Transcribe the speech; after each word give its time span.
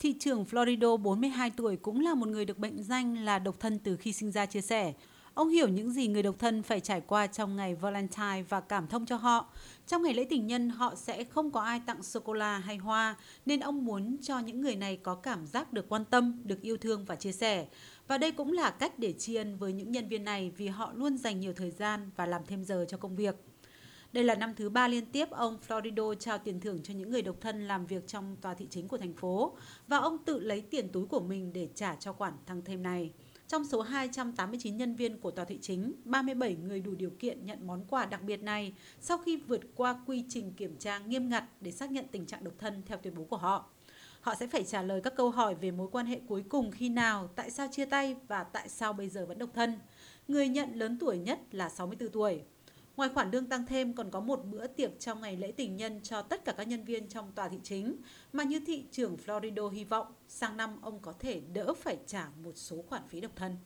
Thị 0.00 0.12
trưởng 0.18 0.44
Florido 0.44 0.96
42 0.96 1.50
tuổi 1.50 1.76
cũng 1.76 2.00
là 2.00 2.14
một 2.14 2.28
người 2.28 2.44
được 2.44 2.58
bệnh 2.58 2.82
danh 2.82 3.24
là 3.24 3.38
độc 3.38 3.60
thân 3.60 3.78
từ 3.78 3.96
khi 3.96 4.12
sinh 4.12 4.32
ra 4.32 4.46
chia 4.46 4.60
sẻ. 4.60 4.92
Ông 5.34 5.48
hiểu 5.48 5.68
những 5.68 5.92
gì 5.92 6.08
người 6.08 6.22
độc 6.22 6.38
thân 6.38 6.62
phải 6.62 6.80
trải 6.80 7.00
qua 7.00 7.26
trong 7.26 7.56
ngày 7.56 7.74
Valentine 7.74 8.42
và 8.48 8.60
cảm 8.60 8.86
thông 8.86 9.06
cho 9.06 9.16
họ. 9.16 9.52
Trong 9.86 10.02
ngày 10.02 10.14
lễ 10.14 10.24
tình 10.24 10.46
nhân, 10.46 10.70
họ 10.70 10.94
sẽ 10.94 11.24
không 11.24 11.50
có 11.50 11.60
ai 11.60 11.80
tặng 11.86 12.02
sô-cô-la 12.02 12.58
hay 12.58 12.76
hoa, 12.76 13.16
nên 13.46 13.60
ông 13.60 13.84
muốn 13.84 14.16
cho 14.22 14.38
những 14.38 14.60
người 14.60 14.76
này 14.76 14.96
có 14.96 15.14
cảm 15.14 15.46
giác 15.46 15.72
được 15.72 15.88
quan 15.88 16.04
tâm, 16.04 16.42
được 16.44 16.60
yêu 16.62 16.76
thương 16.76 17.04
và 17.04 17.16
chia 17.16 17.32
sẻ. 17.32 17.66
Và 18.08 18.18
đây 18.18 18.32
cũng 18.32 18.52
là 18.52 18.70
cách 18.70 18.98
để 18.98 19.12
tri 19.12 19.34
ân 19.34 19.56
với 19.56 19.72
những 19.72 19.92
nhân 19.92 20.08
viên 20.08 20.24
này 20.24 20.52
vì 20.56 20.68
họ 20.68 20.92
luôn 20.94 21.18
dành 21.18 21.40
nhiều 21.40 21.52
thời 21.56 21.70
gian 21.70 22.10
và 22.16 22.26
làm 22.26 22.42
thêm 22.46 22.64
giờ 22.64 22.84
cho 22.88 22.96
công 22.96 23.16
việc. 23.16 23.36
Đây 24.12 24.24
là 24.24 24.34
năm 24.34 24.54
thứ 24.56 24.70
ba 24.70 24.88
liên 24.88 25.06
tiếp 25.06 25.30
ông 25.30 25.58
Florido 25.68 26.14
trao 26.14 26.38
tiền 26.38 26.60
thưởng 26.60 26.82
cho 26.82 26.94
những 26.94 27.10
người 27.10 27.22
độc 27.22 27.36
thân 27.40 27.68
làm 27.68 27.86
việc 27.86 28.06
trong 28.06 28.36
tòa 28.40 28.54
thị 28.54 28.66
chính 28.70 28.88
của 28.88 28.98
thành 28.98 29.14
phố 29.14 29.56
và 29.88 29.96
ông 29.96 30.18
tự 30.24 30.40
lấy 30.40 30.60
tiền 30.60 30.88
túi 30.88 31.06
của 31.06 31.20
mình 31.20 31.52
để 31.52 31.68
trả 31.74 31.94
cho 31.94 32.12
khoản 32.12 32.32
thăng 32.46 32.62
thêm 32.64 32.82
này. 32.82 33.12
Trong 33.48 33.64
số 33.64 33.80
289 33.80 34.76
nhân 34.76 34.94
viên 34.94 35.20
của 35.20 35.30
tòa 35.30 35.44
thị 35.44 35.58
chính, 35.62 35.92
37 36.04 36.56
người 36.56 36.80
đủ 36.80 36.94
điều 36.94 37.10
kiện 37.10 37.46
nhận 37.46 37.66
món 37.66 37.84
quà 37.88 38.06
đặc 38.06 38.22
biệt 38.22 38.42
này 38.42 38.74
sau 39.00 39.18
khi 39.18 39.36
vượt 39.36 39.60
qua 39.74 40.00
quy 40.06 40.24
trình 40.28 40.52
kiểm 40.52 40.76
tra 40.76 40.98
nghiêm 40.98 41.28
ngặt 41.28 41.44
để 41.60 41.70
xác 41.70 41.90
nhận 41.90 42.04
tình 42.12 42.26
trạng 42.26 42.44
độc 42.44 42.54
thân 42.58 42.82
theo 42.86 42.98
tuyên 42.98 43.14
bố 43.14 43.24
của 43.24 43.36
họ. 43.36 43.70
Họ 44.20 44.34
sẽ 44.34 44.46
phải 44.46 44.64
trả 44.64 44.82
lời 44.82 45.00
các 45.00 45.14
câu 45.16 45.30
hỏi 45.30 45.54
về 45.54 45.70
mối 45.70 45.88
quan 45.92 46.06
hệ 46.06 46.20
cuối 46.26 46.44
cùng 46.48 46.70
khi 46.70 46.88
nào, 46.88 47.28
tại 47.36 47.50
sao 47.50 47.68
chia 47.72 47.84
tay 47.84 48.16
và 48.28 48.44
tại 48.44 48.68
sao 48.68 48.92
bây 48.92 49.08
giờ 49.08 49.26
vẫn 49.26 49.38
độc 49.38 49.50
thân. 49.54 49.78
Người 50.28 50.48
nhận 50.48 50.74
lớn 50.74 50.98
tuổi 51.00 51.18
nhất 51.18 51.40
là 51.52 51.68
64 51.68 52.08
tuổi. 52.08 52.42
Ngoài 53.00 53.10
khoản 53.14 53.30
lương 53.30 53.46
tăng 53.46 53.66
thêm, 53.66 53.92
còn 53.92 54.10
có 54.10 54.20
một 54.20 54.44
bữa 54.44 54.66
tiệc 54.66 55.00
trong 55.00 55.20
ngày 55.20 55.36
lễ 55.36 55.52
tình 55.52 55.76
nhân 55.76 56.00
cho 56.02 56.22
tất 56.22 56.44
cả 56.44 56.52
các 56.52 56.68
nhân 56.68 56.84
viên 56.84 57.08
trong 57.08 57.32
tòa 57.32 57.48
thị 57.48 57.58
chính 57.62 57.96
mà 58.32 58.44
như 58.44 58.60
thị 58.66 58.84
trưởng 58.90 59.16
Florido 59.26 59.68
hy 59.68 59.84
vọng, 59.84 60.06
sang 60.28 60.56
năm 60.56 60.78
ông 60.82 60.98
có 61.02 61.12
thể 61.12 61.40
đỡ 61.40 61.74
phải 61.74 61.98
trả 62.06 62.28
một 62.44 62.52
số 62.54 62.84
khoản 62.88 63.02
phí 63.08 63.20
độc 63.20 63.32
thân. 63.36 63.56